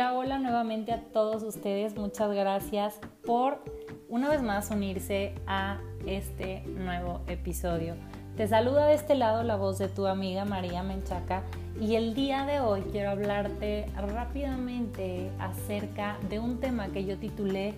Hola, 0.00 0.14
hola 0.14 0.38
nuevamente 0.38 0.92
a 0.92 1.02
todos 1.12 1.42
ustedes. 1.42 1.94
Muchas 1.94 2.32
gracias 2.32 2.98
por 3.26 3.62
una 4.08 4.30
vez 4.30 4.40
más 4.40 4.70
unirse 4.70 5.34
a 5.46 5.78
este 6.06 6.62
nuevo 6.68 7.20
episodio. 7.26 7.96
Te 8.34 8.48
saluda 8.48 8.86
de 8.86 8.94
este 8.94 9.14
lado 9.14 9.42
la 9.42 9.56
voz 9.56 9.76
de 9.76 9.88
tu 9.88 10.06
amiga 10.06 10.46
María 10.46 10.82
Menchaca 10.82 11.42
y 11.78 11.96
el 11.96 12.14
día 12.14 12.46
de 12.46 12.60
hoy 12.60 12.80
quiero 12.90 13.10
hablarte 13.10 13.92
rápidamente 13.94 15.30
acerca 15.38 16.16
de 16.30 16.38
un 16.38 16.60
tema 16.60 16.88
que 16.88 17.04
yo 17.04 17.18
titulé 17.18 17.74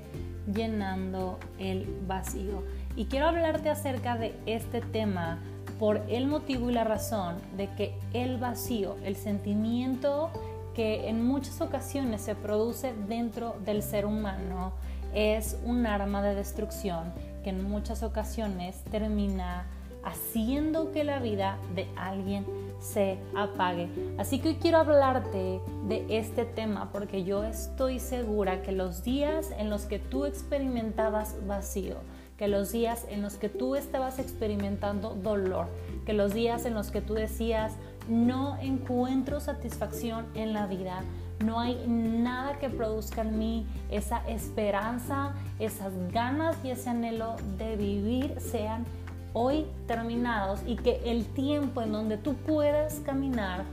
Llenando 0.47 1.41
el 1.59 1.87
vacío. 2.07 2.63
Y 2.95 3.07
quiero 3.07 3.27
hablarte 3.27 3.69
acerca 3.69 4.17
de 4.17 4.33
este 4.47 4.81
tema 4.81 5.41
por 5.81 6.01
el 6.09 6.29
motivo 6.29 6.71
y 6.71 6.73
la 6.73 6.85
razón 6.85 7.35
de 7.57 7.69
que 7.75 7.99
el 8.13 8.39
vacío, 8.39 8.95
el 9.03 9.17
sentimiento 9.17 10.31
que 10.75 11.09
en 11.09 11.27
muchas 11.27 11.61
ocasiones 11.61 12.21
se 12.21 12.35
produce 12.35 12.95
dentro 13.09 13.57
del 13.65 13.83
ser 13.83 14.07
humano, 14.07 14.73
es 15.15 15.59
un 15.65 15.87
arma 15.87 16.23
de 16.23 16.35
destrucción 16.35 17.13
que 17.43 17.51
en 17.51 17.63
muchas 17.65 18.03
ocasiones 18.03 18.83
termina 18.91 19.67
haciendo 20.05 20.91
que 20.93 21.05
la 21.05 21.21
vida 21.21 21.59
de 21.75 21.87
alguien 21.97 22.45
se 22.81 23.19
apague. 23.37 23.89
Así 24.19 24.41
que 24.41 24.49
hoy 24.49 24.55
quiero 24.57 24.79
hablarte 24.79 25.61
de 25.87 26.07
este 26.09 26.45
tema 26.45 26.91
porque 26.93 27.25
yo 27.25 27.45
estoy 27.45 28.01
segura 28.01 28.63
que 28.63 28.73
los 28.73 29.05
días 29.05 29.53
en 29.59 29.71
los 29.71 29.85
que 29.85 29.99
tú 29.99 30.25
experimentabas 30.25 31.37
vacío, 31.47 31.97
que 32.37 32.49
los 32.49 32.73
días 32.73 33.07
en 33.09 33.23
los 33.23 33.35
que 33.35 33.49
tú 33.49 33.77
estabas 33.77 34.19
experimentando 34.19 35.15
dolor, 35.15 35.69
que 36.05 36.13
los 36.13 36.35
días 36.35 36.65
en 36.67 36.75
los 36.75 36.91
que 36.91 37.01
tú 37.01 37.15
decías, 37.15 37.75
no 38.09 38.59
encuentro 38.61 39.41
satisfacción 39.41 40.27
en 40.35 40.53
la 40.53 40.67
vida, 40.67 41.03
no 41.45 41.61
hay 41.61 41.85
nada 41.87 42.59
que 42.59 42.69
produzca 42.69 43.23
en 43.23 43.39
mí 43.39 43.67
esa 43.91 44.27
esperanza, 44.29 45.33
esas 45.59 45.93
ganas 46.13 46.57
y 46.65 46.71
ese 46.71 46.91
anhelo 46.91 47.37
de 47.59 47.77
vivir 47.77 48.35
sean 48.41 48.85
hoy 49.33 49.67
terminados 49.87 50.61
y 50.67 50.77
que 50.77 51.01
el 51.05 51.25
tiempo 51.27 51.83
en 51.83 51.93
donde 51.93 52.19
tú 52.19 52.35
puedas 52.35 53.01
caminar 53.01 53.65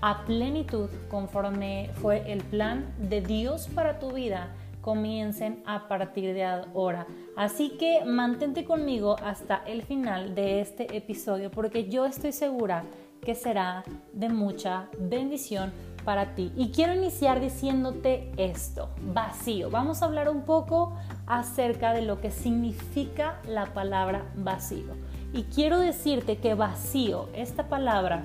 a 0.00 0.24
plenitud 0.24 0.88
conforme 1.10 1.90
fue 1.94 2.30
el 2.30 2.42
plan 2.42 2.86
de 2.98 3.20
Dios 3.20 3.68
para 3.74 3.98
tu 3.98 4.12
vida 4.12 4.48
comiencen 4.80 5.62
a 5.66 5.88
partir 5.88 6.32
de 6.34 6.44
ahora. 6.44 7.06
Así 7.36 7.76
que 7.78 8.04
mantente 8.04 8.64
conmigo 8.64 9.16
hasta 9.22 9.62
el 9.66 9.82
final 9.82 10.34
de 10.34 10.60
este 10.60 10.96
episodio 10.96 11.50
porque 11.50 11.88
yo 11.88 12.06
estoy 12.06 12.32
segura 12.32 12.84
que 13.22 13.34
será 13.34 13.84
de 14.12 14.28
mucha 14.28 14.88
bendición 14.98 15.72
para 16.04 16.34
ti. 16.34 16.52
Y 16.56 16.70
quiero 16.70 16.94
iniciar 16.94 17.40
diciéndote 17.40 18.32
esto, 18.36 18.88
vacío. 19.12 19.70
Vamos 19.70 20.02
a 20.02 20.06
hablar 20.06 20.28
un 20.28 20.42
poco 20.42 20.94
acerca 21.26 21.92
de 21.92 22.02
lo 22.02 22.20
que 22.20 22.30
significa 22.30 23.40
la 23.46 23.66
palabra 23.74 24.24
vacío. 24.34 24.94
Y 25.32 25.42
quiero 25.44 25.78
decirte 25.78 26.38
que 26.38 26.54
vacío, 26.54 27.28
esta 27.34 27.68
palabra, 27.68 28.24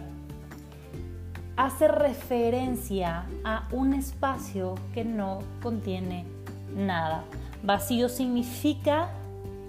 hace 1.57 1.87
referencia 1.87 3.25
a 3.43 3.67
un 3.71 3.93
espacio 3.93 4.75
que 4.93 5.03
no 5.03 5.39
contiene 5.61 6.25
nada. 6.73 7.25
Vacío 7.63 8.09
significa 8.09 9.09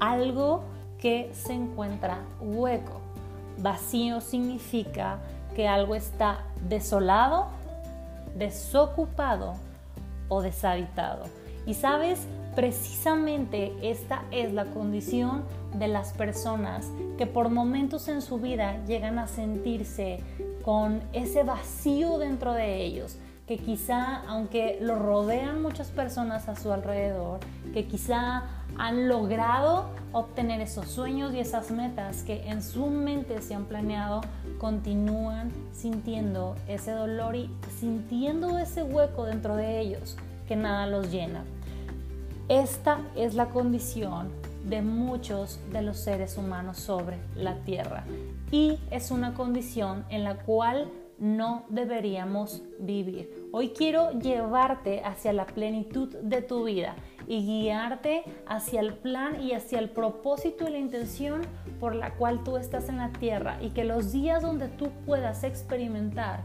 algo 0.01 0.63
que 0.99 1.31
se 1.35 1.53
encuentra 1.53 2.19
hueco. 2.41 3.04
Vacío 3.59 4.21
significa 4.21 5.19
que 5.55 5.69
algo 5.69 5.95
está 5.95 6.41
desolado, 6.69 7.47
desocupado 8.37 9.55
o 10.29 10.43
deshabitado. 10.43 11.25
Y 11.67 11.75
sabes, 11.75 12.27
precisamente 12.55 13.73
esta 13.83 14.25
es 14.31 14.53
la 14.53 14.67
condición 14.67 15.45
de 15.75 15.89
las 15.89 16.13
personas 16.13 16.91
que 17.19 17.27
por 17.27 17.49
momentos 17.49 18.09
en 18.09 18.23
su 18.23 18.39
vida 18.39 18.85
llegan 18.87 19.19
a 19.19 19.27
sentirse 19.27 20.21
con 20.65 21.03
ese 21.13 21.43
vacío 21.43 22.19
dentro 22.19 22.53
de 22.53 22.83
ellos, 22.83 23.19
que 23.47 23.59
quizá, 23.59 24.23
aunque 24.27 24.79
lo 24.81 24.99
rodean 24.99 25.61
muchas 25.61 25.89
personas 25.89 26.49
a 26.49 26.57
su 26.57 26.73
alrededor, 26.73 27.41
que 27.75 27.87
quizá 27.87 28.45
han 28.79 29.09
logrado 29.09 29.91
obtener 30.13 30.61
esos 30.61 30.89
sueños 30.89 31.35
y 31.35 31.41
esas 31.41 31.71
metas 31.71 32.23
que 32.23 32.49
en 32.49 32.63
su 32.63 32.87
mente 32.87 33.43
se 33.43 33.55
han 33.55 33.67
planeado, 33.67 34.23
continúan 34.59 35.53
sintiendo 35.73 36.57
ese 36.69 36.93
dolor 36.93 37.37
y 37.37 37.51
sintiendo 37.79 38.59
ese 38.59 38.83
hueco 38.83 39.27
dentro 39.27 39.57
de 39.57 39.81
ellos 39.81 40.17
que 40.49 40.57
nada 40.57 40.87
los 40.87 41.11
llena. 41.11 41.45
Esta 42.49 42.99
es 43.15 43.35
la 43.35 43.47
condición 43.47 44.31
de 44.65 44.81
muchos 44.81 45.61
de 45.73 45.83
los 45.83 45.99
seres 45.99 46.39
humanos 46.39 46.79
sobre 46.79 47.19
la 47.37 47.57
tierra 47.57 48.05
y 48.51 48.79
es 48.91 49.11
una 49.11 49.35
condición 49.35 50.05
en 50.09 50.25
la 50.25 50.37
cual 50.37 50.91
no 51.19 51.65
deberíamos 51.69 52.63
vivir. 52.79 53.49
Hoy 53.53 53.71
quiero 53.71 54.13
llevarte 54.19 55.03
hacia 55.05 55.33
la 55.33 55.47
plenitud 55.47 56.15
de 56.23 56.43
tu 56.43 56.65
vida 56.65 56.97
y 57.27 57.45
guiarte 57.45 58.25
hacia 58.47 58.81
el 58.81 58.95
plan 58.95 59.41
y 59.41 59.53
hacia 59.53 59.79
el 59.79 59.91
propósito 59.91 60.69
y 60.69 60.73
la 60.73 60.79
intención 60.79 61.43
por 61.81 61.95
la 61.95 62.15
cual 62.15 62.43
tú 62.45 62.57
estás 62.57 62.89
en 62.89 62.99
la 62.99 63.13
tierra 63.13 63.59
y 63.63 63.71
que 63.71 63.85
los 63.85 64.13
días 64.13 64.43
donde 64.43 64.69
tú 64.69 64.91
puedas 65.07 65.45
experimentar 65.45 66.41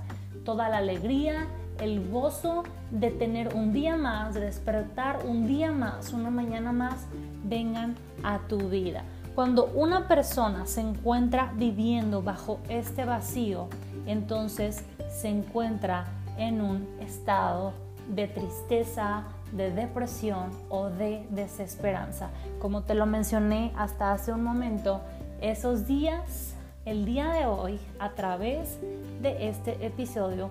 toda 0.46 0.70
la 0.70 0.78
alegría, 0.78 1.48
el 1.80 2.10
gozo 2.10 2.64
de 2.92 3.12
tener 3.12 3.56
un 3.56 3.74
día 3.74 3.96
más, 3.96 4.34
de 4.34 4.42
despertar 4.42 5.26
un 5.26 5.48
día 5.48 5.72
más, 5.72 6.14
una 6.14 6.30
mañana 6.30 6.72
más, 6.72 7.08
vengan 7.44 7.96
a 8.24 8.40
tu 8.48 8.58
vida. 8.70 9.04
Cuando 9.36 9.66
una 9.68 10.08
persona 10.08 10.66
se 10.66 10.82
encuentra 10.82 11.54
viviendo 11.56 12.22
bajo 12.22 12.60
este 12.68 13.06
vacío, 13.06 13.68
entonces 14.06 14.84
se 15.10 15.30
encuentra 15.30 16.06
en 16.38 16.62
un 16.62 16.88
estado 17.00 17.74
de 18.10 18.28
tristeza, 18.28 19.24
de 19.52 19.72
depresión 19.72 20.50
o 20.70 20.90
de 20.90 21.26
desesperanza. 21.30 22.30
Como 22.60 22.84
te 22.84 22.96
lo 22.96 23.06
mencioné 23.06 23.72
hasta 23.76 24.12
hace 24.12 24.34
un 24.34 24.44
momento, 24.44 25.02
esos 25.42 25.88
días, 25.88 26.56
el 26.86 27.06
día 27.06 27.30
de 27.30 27.46
hoy, 27.46 27.80
a 28.00 28.12
través 28.12 28.80
de 29.22 29.48
este 29.48 29.86
episodio, 29.86 30.50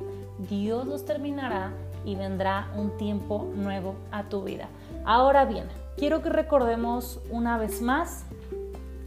Dios 0.48 0.86
los 0.86 1.04
terminará 1.04 1.72
y 2.04 2.14
vendrá 2.14 2.68
un 2.76 2.96
tiempo 2.96 3.48
nuevo 3.54 3.96
a 4.12 4.24
tu 4.24 4.42
vida. 4.42 4.68
Ahora 5.04 5.44
bien, 5.44 5.66
quiero 5.96 6.22
que 6.22 6.30
recordemos 6.30 7.20
una 7.30 7.58
vez 7.58 7.82
más 7.82 8.24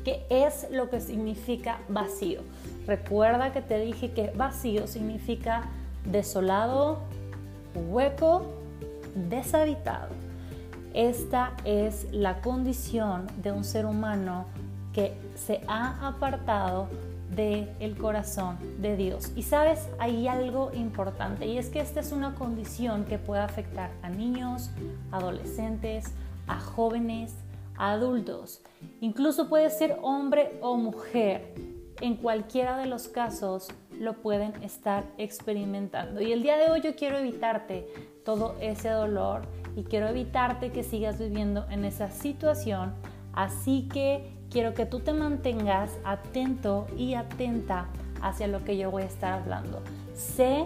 qué 0.03 0.25
es 0.29 0.67
lo 0.71 0.89
que 0.89 0.99
significa 0.99 1.79
vacío. 1.89 2.41
Recuerda 2.87 3.51
que 3.53 3.61
te 3.61 3.79
dije 3.79 4.11
que 4.11 4.31
vacío 4.31 4.87
significa 4.87 5.63
desolado, 6.05 6.99
hueco, 7.75 8.43
deshabitado. 9.15 10.09
Esta 10.93 11.53
es 11.63 12.07
la 12.11 12.41
condición 12.41 13.27
de 13.41 13.51
un 13.51 13.63
ser 13.63 13.85
humano 13.85 14.45
que 14.93 15.13
se 15.35 15.61
ha 15.67 16.07
apartado 16.07 16.87
del 17.35 17.69
el 17.79 17.97
corazón 17.97 18.57
de 18.79 18.97
Dios. 18.97 19.31
Y 19.35 19.43
sabes, 19.43 19.87
hay 19.99 20.27
algo 20.27 20.71
importante 20.73 21.45
y 21.45 21.57
es 21.57 21.69
que 21.69 21.79
esta 21.79 22.01
es 22.01 22.11
una 22.11 22.35
condición 22.35 23.05
que 23.05 23.17
puede 23.17 23.41
afectar 23.41 23.91
a 24.01 24.09
niños, 24.09 24.69
adolescentes, 25.11 26.11
a 26.47 26.59
jóvenes, 26.59 27.33
adultos. 27.81 28.61
Incluso 29.01 29.49
puede 29.49 29.69
ser 29.71 29.97
hombre 30.03 30.59
o 30.61 30.77
mujer. 30.77 31.53
En 31.99 32.15
cualquiera 32.15 32.77
de 32.77 32.85
los 32.85 33.07
casos 33.07 33.69
lo 33.99 34.21
pueden 34.21 34.53
estar 34.63 35.03
experimentando. 35.17 36.21
Y 36.21 36.31
el 36.31 36.43
día 36.43 36.57
de 36.57 36.71
hoy 36.71 36.81
yo 36.81 36.95
quiero 36.95 37.17
evitarte 37.17 37.87
todo 38.23 38.55
ese 38.61 38.89
dolor 38.89 39.41
y 39.75 39.83
quiero 39.83 40.07
evitarte 40.07 40.71
que 40.71 40.83
sigas 40.83 41.19
viviendo 41.19 41.65
en 41.69 41.85
esa 41.85 42.11
situación. 42.11 42.93
Así 43.33 43.87
que 43.91 44.31
quiero 44.51 44.73
que 44.73 44.85
tú 44.85 44.99
te 44.99 45.13
mantengas 45.13 45.97
atento 46.03 46.87
y 46.97 47.15
atenta 47.15 47.87
hacia 48.21 48.47
lo 48.47 48.63
que 48.63 48.77
yo 48.77 48.91
voy 48.91 49.03
a 49.03 49.07
estar 49.07 49.33
hablando. 49.33 49.81
Sé 50.13 50.65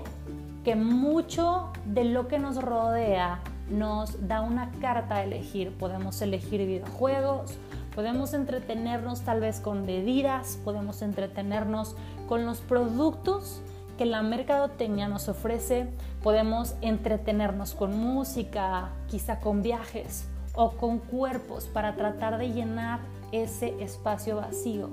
que 0.66 0.76
mucho 0.76 1.72
de 1.86 2.04
lo 2.06 2.28
que 2.28 2.40
nos 2.40 2.62
rodea 2.62 3.42
nos 3.70 4.28
da 4.28 4.42
una 4.42 4.72
carta 4.82 5.16
a 5.16 5.24
elegir. 5.24 5.72
Podemos 5.78 6.22
elegir 6.22 6.66
videojuegos, 6.66 7.58
podemos 7.94 8.34
entretenernos 8.34 9.22
tal 9.22 9.40
vez 9.40 9.60
con 9.60 9.86
bebidas, 9.86 10.60
podemos 10.64 11.02
entretenernos 11.02 11.96
con 12.28 12.46
los 12.46 12.60
productos 12.60 13.62
que 13.98 14.06
la 14.06 14.22
mercadotecnia 14.22 15.08
nos 15.08 15.30
ofrece, 15.30 15.88
podemos 16.22 16.76
entretenernos 16.82 17.74
con 17.74 17.98
música, 17.98 18.90
quizá 19.08 19.40
con 19.40 19.62
viajes 19.62 20.28
o 20.54 20.72
con 20.72 21.00
cuerpos 21.00 21.66
para 21.66 21.96
tratar 21.96 22.38
de 22.38 22.52
llenar 22.52 23.00
ese 23.32 23.82
espacio 23.82 24.38
vacío. 24.38 24.90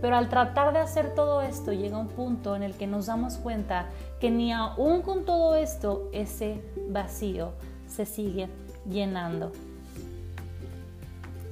Pero 0.00 0.16
al 0.16 0.28
tratar 0.28 0.72
de 0.72 0.80
hacer 0.80 1.14
todo 1.14 1.42
esto 1.42 1.72
llega 1.72 1.98
un 1.98 2.08
punto 2.08 2.56
en 2.56 2.62
el 2.62 2.74
que 2.74 2.86
nos 2.86 3.06
damos 3.06 3.36
cuenta 3.36 3.86
que 4.20 4.30
ni 4.30 4.52
aún 4.52 5.02
con 5.02 5.24
todo 5.24 5.54
esto 5.54 6.08
ese 6.12 6.60
vacío 6.88 7.52
se 7.94 8.06
sigue 8.06 8.48
llenando. 8.90 9.52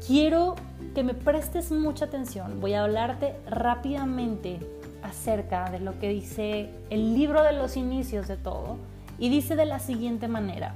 Quiero 0.07 0.57
que 0.95 1.05
me 1.05 1.15
prestes 1.15 1.71
mucha 1.71 2.07
atención. 2.07 2.61
Voy 2.61 2.75
a 2.75 2.83
hablarte 2.83 3.37
rápidamente 3.49 4.59
acerca 5.03 5.71
de 5.71 5.79
lo 5.79 5.99
que 5.99 6.09
dice 6.09 6.71
el 6.91 7.15
libro 7.15 7.43
de 7.43 7.53
los 7.53 7.77
inicios 7.77 8.27
de 8.27 8.37
todo. 8.37 8.77
Y 9.19 9.29
dice 9.29 9.55
de 9.55 9.67
la 9.67 9.79
siguiente 9.79 10.27
manera, 10.27 10.75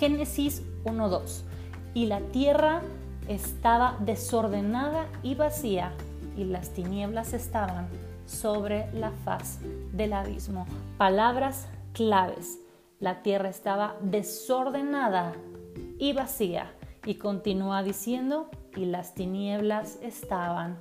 Génesis 0.00 0.62
1.2, 0.84 1.42
y 1.94 2.06
la 2.06 2.20
tierra 2.20 2.82
estaba 3.28 3.96
desordenada 4.00 5.06
y 5.22 5.36
vacía, 5.36 5.92
y 6.36 6.44
las 6.44 6.70
tinieblas 6.70 7.34
estaban 7.34 7.86
sobre 8.26 8.92
la 8.94 9.12
faz 9.24 9.58
del 9.92 10.14
abismo. 10.14 10.66
Palabras 10.98 11.68
claves. 11.92 12.61
La 13.02 13.20
tierra 13.20 13.48
estaba 13.48 13.96
desordenada 14.00 15.32
y 15.98 16.12
vacía. 16.12 16.72
Y 17.04 17.16
continúa 17.16 17.82
diciendo, 17.82 18.48
y 18.76 18.84
las 18.84 19.12
tinieblas 19.12 19.98
estaban 20.02 20.78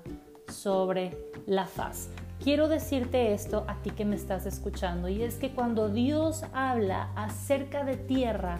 sobre 0.47 1.17
la 1.47 1.65
faz. 1.65 2.09
Quiero 2.43 2.67
decirte 2.67 3.33
esto 3.33 3.65
a 3.67 3.81
ti 3.81 3.89
que 3.89 4.05
me 4.05 4.15
estás 4.15 4.45
escuchando, 4.45 5.09
y 5.09 5.23
es 5.23 5.37
que 5.37 5.49
cuando 5.49 5.89
Dios 5.89 6.43
habla 6.53 7.09
acerca 7.15 7.83
de 7.83 7.97
tierra, 7.97 8.59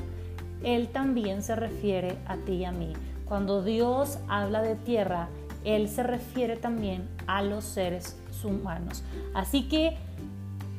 Él 0.63 0.87
también 0.87 1.43
se 1.43 1.55
refiere 1.55 2.17
a 2.25 2.37
ti 2.37 2.53
y 2.53 2.65
a 2.65 2.71
mí. 2.71 2.93
Cuando 3.25 3.61
Dios 3.61 4.17
habla 4.27 4.63
de 4.63 4.73
tierra, 4.73 5.27
Él 5.63 5.87
se 5.87 6.01
refiere 6.01 6.55
también 6.55 7.07
a 7.27 7.43
los 7.43 7.63
seres 7.63 8.17
humanos. 8.43 9.03
Así 9.35 9.67
que 9.67 9.99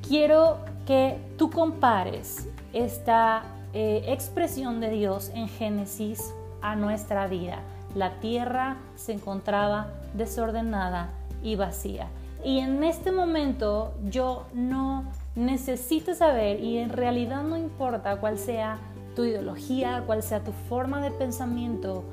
quiero 0.09 0.59
que 0.85 1.17
tú 1.39 1.49
compares 1.49 2.49
esta 2.73 3.43
eh, 3.73 4.05
expresión 4.09 4.81
de 4.81 4.91
Dios 4.91 5.31
en 5.35 5.49
Génesis 5.49 6.35
a 6.61 6.77
nuestra 6.77 7.27
vida. 7.27 7.61
La 7.95 8.21
tierra 8.21 8.77
se 8.97 9.13
encontraba 9.13 9.89
desordenada 10.15 11.11
y 11.43 11.57
vacía. 11.57 12.09
Y 12.45 12.59
en 12.59 12.83
este 12.83 13.13
momento 13.13 13.95
yo 14.11 14.47
no 14.53 15.05
necesito 15.35 16.15
saber 16.15 16.61
y 16.61 16.79
en 16.79 16.91
realidad 16.91 17.43
no 17.43 17.57
importa 17.57 18.17
cuál 18.17 18.39
sea 18.39 18.79
tu 19.15 19.25
ideología, 19.25 20.03
cuál 20.07 20.23
sea 20.23 20.43
tu 20.43 20.53
forma 20.53 21.01
de 21.01 21.11
pensamiento, 21.11 22.05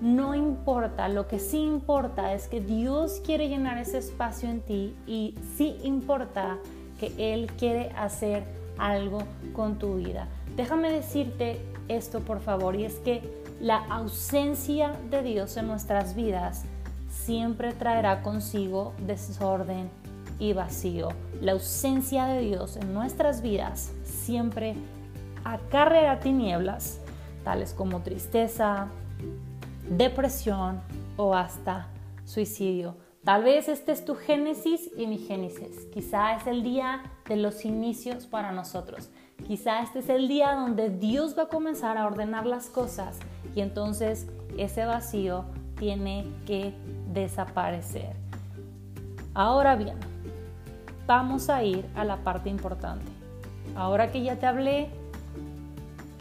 no 0.00 0.34
importa, 0.34 1.08
lo 1.08 1.26
que 1.26 1.38
sí 1.38 1.58
importa 1.58 2.34
es 2.34 2.48
que 2.48 2.60
Dios 2.60 3.22
quiere 3.24 3.48
llenar 3.48 3.78
ese 3.78 3.98
espacio 3.98 4.50
en 4.50 4.60
ti 4.60 4.94
y 5.06 5.34
sí 5.56 5.78
importa 5.84 6.58
que 7.00 7.12
Él 7.16 7.50
quiere 7.52 7.90
hacer 7.96 8.44
algo 8.78 9.18
con 9.52 9.78
tu 9.78 9.96
vida. 9.96 10.28
Déjame 10.56 10.90
decirte 10.90 11.60
esto 11.88 12.20
por 12.20 12.40
favor 12.40 12.76
y 12.76 12.84
es 12.84 12.94
que 12.96 13.22
la 13.60 13.78
ausencia 13.86 14.96
de 15.10 15.22
Dios 15.22 15.56
en 15.56 15.66
nuestras 15.66 16.14
vidas 16.14 16.64
siempre 17.08 17.72
traerá 17.72 18.22
consigo 18.22 18.92
desorden 19.06 19.88
y 20.38 20.52
vacío. 20.52 21.08
La 21.40 21.52
ausencia 21.52 22.26
de 22.26 22.40
Dios 22.40 22.76
en 22.76 22.92
nuestras 22.92 23.42
vidas 23.42 23.92
siempre 24.04 24.74
acarreará 25.44 26.20
tinieblas, 26.20 27.00
tales 27.44 27.72
como 27.72 28.02
tristeza, 28.02 28.88
depresión 29.88 30.80
o 31.16 31.34
hasta 31.34 31.86
suicidio. 32.24 33.05
Tal 33.26 33.42
vez 33.42 33.68
este 33.68 33.90
es 33.90 34.04
tu 34.04 34.14
génesis 34.14 34.88
y 34.96 35.08
mi 35.08 35.18
génesis. 35.18 35.88
Quizá 35.92 36.36
es 36.36 36.46
el 36.46 36.62
día 36.62 37.02
de 37.28 37.34
los 37.34 37.64
inicios 37.64 38.24
para 38.24 38.52
nosotros. 38.52 39.10
Quizá 39.48 39.82
este 39.82 39.98
es 39.98 40.08
el 40.10 40.28
día 40.28 40.52
donde 40.52 40.90
Dios 40.90 41.36
va 41.36 41.42
a 41.42 41.48
comenzar 41.48 41.98
a 41.98 42.06
ordenar 42.06 42.46
las 42.46 42.68
cosas 42.68 43.18
y 43.52 43.62
entonces 43.62 44.28
ese 44.58 44.84
vacío 44.84 45.44
tiene 45.76 46.24
que 46.46 46.72
desaparecer. 47.12 48.14
Ahora 49.34 49.74
bien, 49.74 49.96
vamos 51.08 51.50
a 51.50 51.64
ir 51.64 51.84
a 51.96 52.04
la 52.04 52.18
parte 52.18 52.48
importante. 52.48 53.10
Ahora 53.74 54.12
que 54.12 54.22
ya 54.22 54.36
te 54.36 54.46
hablé 54.46 54.88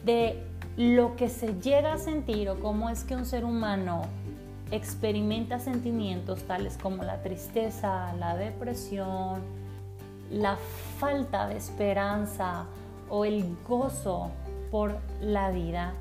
de 0.04 0.44
lo 0.76 1.16
que 1.16 1.30
se 1.30 1.54
llega 1.62 1.94
a 1.94 1.98
sentir 2.00 2.50
o 2.50 2.60
cómo 2.60 2.90
es 2.90 3.04
que 3.04 3.16
un 3.16 3.28
ser 3.28 3.46
humano 3.46 4.02
experimenta 4.72 5.60
sentimientos 5.60 6.44
tales 6.44 6.78
como 6.82 7.04
la 7.04 7.22
tristeza, 7.22 8.14
la 8.14 8.36
depresión, 8.36 9.42
la 10.32 10.58
falta 11.00 11.48
de 11.48 11.58
esperanza 11.58 12.66
o 13.10 13.26
el 13.26 13.56
gozo 13.68 14.32
por 14.72 14.98
la 15.22 15.52
vida, 15.52 15.94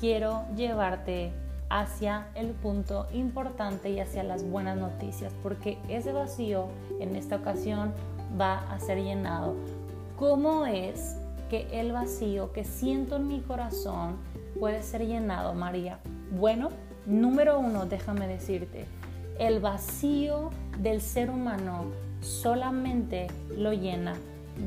quiero 0.00 0.44
llevarte 0.56 1.32
hacia 1.68 2.28
el 2.34 2.50
punto 2.50 3.06
importante 3.12 3.90
y 3.90 4.00
hacia 4.00 4.22
las 4.22 4.48
buenas 4.48 4.76
noticias, 4.76 5.32
porque 5.42 5.78
ese 5.88 6.12
vacío 6.12 6.68
en 7.00 7.16
esta 7.16 7.36
ocasión 7.36 7.92
va 8.40 8.58
a 8.72 8.78
ser 8.78 9.02
llenado. 9.02 9.54
¿Cómo 10.18 10.64
es 10.66 11.16
que 11.50 11.68
el 11.72 11.92
vacío 11.92 12.52
que 12.52 12.64
siento 12.64 13.16
en 13.16 13.28
mi 13.28 13.40
corazón 13.40 14.16
puede 14.58 14.82
ser 14.82 15.06
llenado, 15.06 15.54
María? 15.54 15.98
Bueno, 16.30 16.70
número 17.06 17.58
uno, 17.58 17.86
déjame 17.86 18.26
decirte, 18.26 18.86
el 19.38 19.60
vacío 19.60 20.50
del 20.78 21.00
ser 21.00 21.30
humano 21.30 21.86
solamente 22.20 23.28
lo 23.56 23.72
llena 23.72 24.14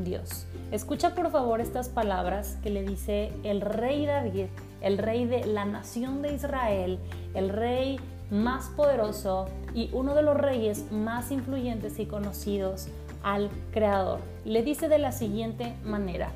Dios. 0.04 0.46
Escucha 0.72 1.16
por 1.16 1.32
favor 1.32 1.62
estas 1.62 1.90
palabras 1.90 2.58
que 2.62 2.70
le 2.70 2.84
dice 2.84 3.32
el 3.44 3.62
rey 3.62 4.06
David, 4.06 4.46
el 4.82 4.98
rey 4.98 5.26
de 5.26 5.46
la 5.46 5.66
nación 5.66 6.22
de 6.22 6.34
Israel, 6.34 7.00
el 7.34 7.50
rey 7.50 8.00
más 8.30 8.68
poderoso 8.68 9.48
y 9.74 9.90
uno 9.94 10.14
de 10.14 10.22
los 10.22 10.38
reyes 10.38 10.92
más 10.92 11.32
influyentes 11.32 12.00
y 12.00 12.06
conocidos 12.06 12.88
al 13.24 13.50
Creador. 13.72 14.20
Le 14.46 14.62
dice 14.64 14.88
de 14.88 15.00
la 15.00 15.12
siguiente 15.12 15.76
manera, 15.84 16.32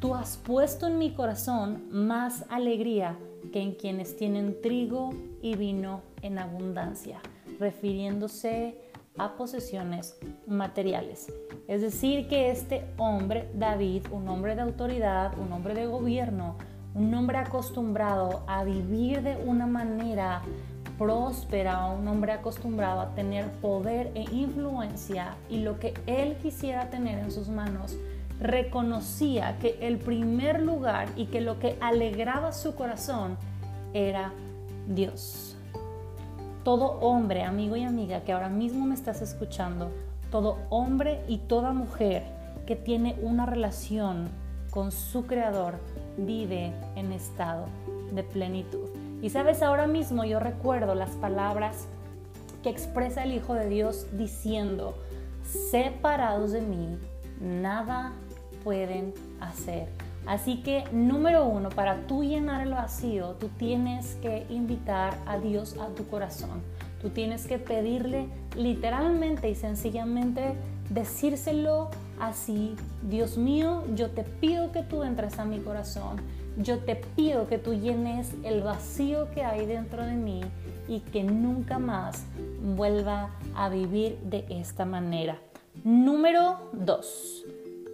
Tú 0.00 0.14
has 0.14 0.38
puesto 0.38 0.86
en 0.86 0.96
mi 0.96 1.12
corazón 1.12 1.82
más 1.90 2.46
alegría 2.48 3.18
que 3.52 3.60
en 3.60 3.72
quienes 3.72 4.16
tienen 4.16 4.60
trigo 4.60 5.10
y 5.42 5.56
vino 5.56 6.02
en 6.22 6.38
abundancia, 6.38 7.20
refiriéndose 7.58 8.78
a 9.18 9.36
posesiones 9.36 10.16
materiales. 10.46 11.32
Es 11.68 11.82
decir, 11.82 12.28
que 12.28 12.50
este 12.50 12.84
hombre, 12.96 13.50
David, 13.54 14.06
un 14.10 14.28
hombre 14.28 14.54
de 14.54 14.62
autoridad, 14.62 15.38
un 15.38 15.52
hombre 15.52 15.74
de 15.74 15.86
gobierno, 15.86 16.56
un 16.94 17.12
hombre 17.14 17.38
acostumbrado 17.38 18.42
a 18.46 18.64
vivir 18.64 19.22
de 19.22 19.36
una 19.36 19.66
manera 19.66 20.42
próspera, 20.98 21.86
un 21.86 22.06
hombre 22.08 22.32
acostumbrado 22.32 23.00
a 23.00 23.14
tener 23.14 23.50
poder 23.52 24.10
e 24.14 24.22
influencia 24.32 25.34
y 25.48 25.60
lo 25.60 25.78
que 25.78 25.94
él 26.06 26.36
quisiera 26.42 26.90
tener 26.90 27.18
en 27.18 27.30
sus 27.30 27.48
manos, 27.48 27.96
reconocía 28.40 29.58
que 29.58 29.76
el 29.80 29.98
primer 29.98 30.62
lugar 30.62 31.08
y 31.16 31.26
que 31.26 31.40
lo 31.40 31.58
que 31.58 31.76
alegraba 31.80 32.52
su 32.52 32.74
corazón 32.74 33.36
era 33.92 34.32
Dios. 34.88 35.56
Todo 36.64 36.98
hombre, 37.00 37.42
amigo 37.42 37.76
y 37.76 37.84
amiga 37.84 38.22
que 38.22 38.32
ahora 38.32 38.48
mismo 38.48 38.86
me 38.86 38.94
estás 38.94 39.22
escuchando, 39.22 39.90
todo 40.30 40.58
hombre 40.70 41.22
y 41.28 41.38
toda 41.38 41.72
mujer 41.72 42.24
que 42.66 42.76
tiene 42.76 43.16
una 43.22 43.46
relación 43.46 44.28
con 44.70 44.92
su 44.92 45.26
creador 45.26 45.78
vive 46.16 46.72
en 46.96 47.12
estado 47.12 47.66
de 48.12 48.22
plenitud. 48.22 48.88
Y 49.22 49.30
sabes, 49.30 49.62
ahora 49.62 49.86
mismo 49.86 50.24
yo 50.24 50.40
recuerdo 50.40 50.94
las 50.94 51.10
palabras 51.10 51.88
que 52.62 52.70
expresa 52.70 53.24
el 53.24 53.32
Hijo 53.32 53.54
de 53.54 53.68
Dios 53.68 54.06
diciendo, 54.12 54.94
separados 55.42 56.52
de 56.52 56.62
mí, 56.62 56.98
nada 57.40 58.12
pueden 58.62 59.14
hacer. 59.40 59.88
Así 60.26 60.62
que 60.62 60.84
número 60.92 61.46
uno, 61.46 61.70
para 61.70 62.06
tú 62.06 62.22
llenar 62.22 62.66
el 62.66 62.72
vacío, 62.72 63.36
tú 63.40 63.48
tienes 63.58 64.16
que 64.16 64.46
invitar 64.50 65.16
a 65.26 65.38
Dios 65.38 65.76
a 65.78 65.88
tu 65.88 66.06
corazón. 66.06 66.62
Tú 67.00 67.08
tienes 67.08 67.46
que 67.46 67.58
pedirle 67.58 68.28
literalmente 68.56 69.48
y 69.48 69.54
sencillamente 69.54 70.54
decírselo 70.90 71.88
así, 72.20 72.76
Dios 73.02 73.38
mío, 73.38 73.84
yo 73.94 74.10
te 74.10 74.24
pido 74.24 74.72
que 74.72 74.82
tú 74.82 75.02
entres 75.02 75.38
a 75.38 75.44
mi 75.44 75.60
corazón, 75.60 76.20
yo 76.58 76.80
te 76.80 76.96
pido 76.96 77.48
que 77.48 77.58
tú 77.58 77.74
llenes 77.74 78.34
el 78.42 78.62
vacío 78.62 79.30
que 79.30 79.44
hay 79.44 79.64
dentro 79.64 80.04
de 80.04 80.14
mí 80.14 80.42
y 80.88 81.00
que 81.00 81.22
nunca 81.22 81.78
más 81.78 82.24
vuelva 82.76 83.30
a 83.54 83.68
vivir 83.68 84.18
de 84.24 84.44
esta 84.50 84.84
manera. 84.84 85.38
Número 85.84 86.58
dos, 86.72 87.46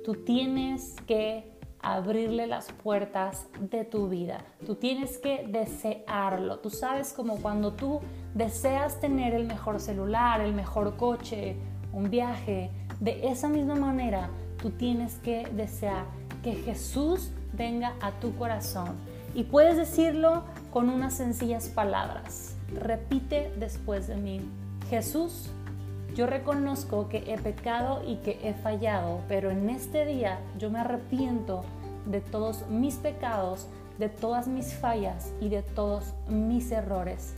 Tú 0.06 0.14
tienes 0.14 0.94
que 1.08 1.50
abrirle 1.80 2.46
las 2.46 2.70
puertas 2.70 3.48
de 3.58 3.84
tu 3.84 4.08
vida. 4.08 4.44
Tú 4.64 4.76
tienes 4.76 5.18
que 5.18 5.48
desearlo. 5.48 6.60
Tú 6.60 6.70
sabes 6.70 7.12
como 7.12 7.38
cuando 7.38 7.72
tú 7.72 7.98
deseas 8.32 9.00
tener 9.00 9.34
el 9.34 9.48
mejor 9.48 9.80
celular, 9.80 10.40
el 10.40 10.54
mejor 10.54 10.96
coche, 10.96 11.56
un 11.92 12.08
viaje. 12.08 12.70
De 13.00 13.26
esa 13.26 13.48
misma 13.48 13.74
manera, 13.74 14.30
tú 14.62 14.70
tienes 14.70 15.16
que 15.16 15.48
desear 15.52 16.04
que 16.40 16.54
Jesús 16.54 17.32
venga 17.52 17.94
a 18.00 18.12
tu 18.20 18.36
corazón 18.36 18.94
Y 19.34 19.42
puedes 19.42 19.76
decirlo 19.76 20.44
con 20.70 20.88
unas 20.88 21.14
sencillas 21.14 21.68
palabras. 21.68 22.56
Repite 22.72 23.52
después 23.58 24.06
de 24.06 24.14
mí. 24.14 24.40
Jesús, 24.88 25.50
yo 26.16 26.26
reconozco 26.26 27.08
que 27.10 27.18
he 27.26 27.36
pecado 27.36 28.02
y 28.06 28.16
que 28.16 28.40
he 28.42 28.54
fallado, 28.54 29.20
pero 29.28 29.50
en 29.50 29.68
este 29.68 30.06
día 30.06 30.40
yo 30.58 30.70
me 30.70 30.78
arrepiento 30.78 31.62
de 32.06 32.22
todos 32.22 32.66
mis 32.70 32.94
pecados, 32.94 33.68
de 33.98 34.08
todas 34.08 34.48
mis 34.48 34.72
fallas 34.72 35.34
y 35.42 35.50
de 35.50 35.62
todos 35.62 36.14
mis 36.26 36.72
errores. 36.72 37.36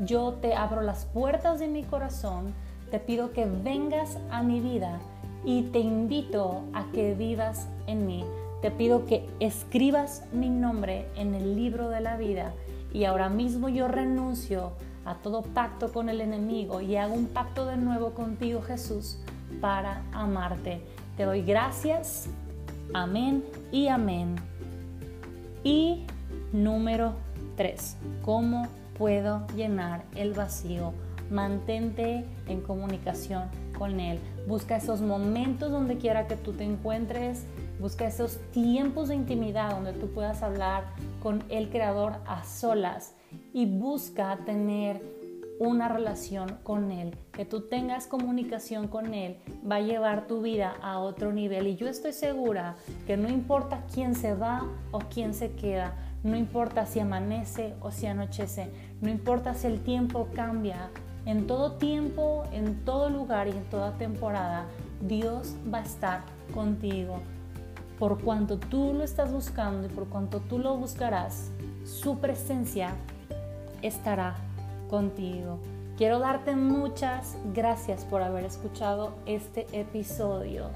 Yo 0.00 0.34
te 0.34 0.54
abro 0.54 0.82
las 0.82 1.06
puertas 1.06 1.58
de 1.58 1.68
mi 1.68 1.84
corazón, 1.84 2.52
te 2.90 3.00
pido 3.00 3.32
que 3.32 3.46
vengas 3.46 4.18
a 4.30 4.42
mi 4.42 4.60
vida 4.60 5.00
y 5.42 5.62
te 5.62 5.78
invito 5.78 6.64
a 6.74 6.84
que 6.92 7.14
vivas 7.14 7.66
en 7.86 8.06
mí. 8.06 8.26
Te 8.60 8.70
pido 8.70 9.06
que 9.06 9.26
escribas 9.40 10.24
mi 10.32 10.50
nombre 10.50 11.08
en 11.16 11.34
el 11.34 11.56
libro 11.56 11.88
de 11.88 12.02
la 12.02 12.18
vida 12.18 12.52
y 12.92 13.04
ahora 13.04 13.30
mismo 13.30 13.70
yo 13.70 13.88
renuncio 13.88 14.72
a 15.08 15.14
todo 15.14 15.42
pacto 15.42 15.90
con 15.90 16.10
el 16.10 16.20
enemigo 16.20 16.82
y 16.82 16.96
hago 16.96 17.14
un 17.14 17.28
pacto 17.28 17.64
de 17.64 17.78
nuevo 17.78 18.10
contigo, 18.10 18.60
Jesús, 18.60 19.18
para 19.60 20.02
amarte. 20.12 20.82
Te 21.16 21.24
doy 21.24 21.42
gracias. 21.42 22.28
Amén 22.92 23.42
y 23.72 23.88
amén. 23.88 24.36
Y 25.64 26.04
número 26.52 27.14
3. 27.56 27.96
¿Cómo 28.22 28.68
puedo 28.98 29.46
llenar 29.56 30.04
el 30.14 30.34
vacío? 30.34 30.92
Mantente 31.30 32.26
en 32.46 32.60
comunicación 32.60 33.44
con 33.78 34.00
Él. 34.00 34.18
Busca 34.46 34.76
esos 34.76 35.00
momentos 35.00 35.70
donde 35.70 35.96
quiera 35.96 36.26
que 36.26 36.36
tú 36.36 36.52
te 36.52 36.64
encuentres. 36.64 37.46
Busca 37.80 38.06
esos 38.06 38.38
tiempos 38.52 39.08
de 39.08 39.14
intimidad 39.14 39.70
donde 39.70 39.94
tú 39.94 40.10
puedas 40.12 40.42
hablar 40.42 40.84
con 41.22 41.44
el 41.48 41.70
Creador 41.70 42.16
a 42.26 42.44
solas 42.44 43.14
y 43.52 43.66
busca 43.66 44.36
tener 44.44 45.02
una 45.58 45.88
relación 45.88 46.56
con 46.62 46.92
Él, 46.92 47.16
que 47.32 47.44
tú 47.44 47.62
tengas 47.62 48.06
comunicación 48.06 48.88
con 48.88 49.12
Él, 49.12 49.38
va 49.68 49.76
a 49.76 49.80
llevar 49.80 50.26
tu 50.26 50.40
vida 50.40 50.74
a 50.82 50.98
otro 51.00 51.32
nivel. 51.32 51.66
Y 51.66 51.76
yo 51.76 51.88
estoy 51.88 52.12
segura 52.12 52.76
que 53.06 53.16
no 53.16 53.28
importa 53.28 53.84
quién 53.92 54.14
se 54.14 54.34
va 54.34 54.64
o 54.92 55.00
quién 55.00 55.34
se 55.34 55.52
queda, 55.52 55.96
no 56.22 56.36
importa 56.36 56.86
si 56.86 57.00
amanece 57.00 57.74
o 57.80 57.90
si 57.90 58.06
anochece, 58.06 58.70
no 59.00 59.08
importa 59.08 59.54
si 59.54 59.66
el 59.66 59.80
tiempo 59.80 60.28
cambia, 60.34 60.90
en 61.26 61.46
todo 61.46 61.72
tiempo, 61.72 62.44
en 62.52 62.84
todo 62.84 63.10
lugar 63.10 63.48
y 63.48 63.50
en 63.50 63.64
toda 63.64 63.98
temporada, 63.98 64.64
Dios 65.06 65.56
va 65.72 65.78
a 65.78 65.82
estar 65.82 66.22
contigo. 66.54 67.20
Por 67.98 68.22
cuanto 68.22 68.58
tú 68.58 68.94
lo 68.94 69.04
estás 69.04 69.32
buscando 69.32 69.86
y 69.86 69.90
por 69.90 70.08
cuanto 70.08 70.40
tú 70.40 70.58
lo 70.58 70.76
buscarás, 70.76 71.50
su 71.84 72.18
presencia 72.18 72.94
estará 73.82 74.36
contigo. 74.88 75.58
Quiero 75.96 76.18
darte 76.20 76.54
muchas 76.54 77.36
gracias 77.54 78.04
por 78.04 78.22
haber 78.22 78.44
escuchado 78.44 79.14
este 79.26 79.66
episodio 79.72 80.70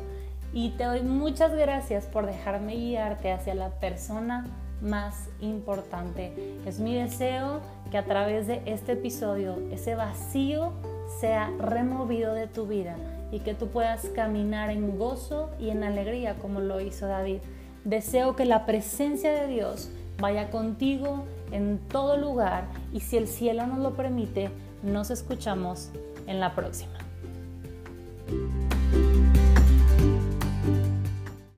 y 0.53 0.71
te 0.71 0.85
doy 0.85 1.03
muchas 1.03 1.55
gracias 1.55 2.07
por 2.07 2.27
dejarme 2.27 2.75
guiarte 2.75 3.33
hacia 3.33 3.55
la 3.55 3.71
persona 3.71 4.47
más 4.83 5.29
importante. 5.41 6.33
Es 6.67 6.81
mi 6.81 6.95
deseo 6.95 7.61
que 7.91 7.99
a 7.99 8.05
través 8.05 8.47
de 8.47 8.63
este 8.67 8.93
episodio 8.93 9.57
ese 9.71 9.95
vacío 9.95 10.73
sea 11.21 11.51
removido 11.59 12.35
de 12.35 12.49
tu 12.49 12.67
vida 12.67 12.97
y 13.31 13.41
que 13.41 13.55
tú 13.55 13.69
puedas 13.69 14.07
caminar 14.07 14.71
en 14.71 14.99
gozo 14.99 15.51
y 15.59 15.71
en 15.71 15.85
alegría 15.85 16.35
como 16.35 16.61
lo 16.61 16.81
hizo 16.81 17.07
David. 17.07 17.39
Deseo 17.85 18.37
que 18.37 18.45
la 18.45 18.67
presencia 18.67 19.33
de 19.33 19.47
Dios 19.47 19.91
vaya 20.19 20.51
contigo 20.51 21.25
en 21.53 21.79
todo 21.89 22.17
lugar 22.17 22.69
y 22.93 23.01
si 23.01 23.17
el 23.17 23.29
cielo 23.29 23.67
nos 23.67 23.79
lo 23.79 23.95
permite, 23.95 24.51
nos 24.83 25.11
escuchamos 25.11 25.91
en 26.27 26.41
la 26.41 26.55
próxima. 26.55 26.99